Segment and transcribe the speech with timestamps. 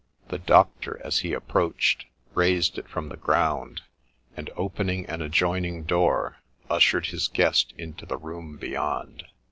[0.29, 3.81] The Doctor, as he approached, raised it from the ground,
[4.35, 6.37] and, opening an adjoining door,
[6.71, 9.25] ushered his guest into the room beyond.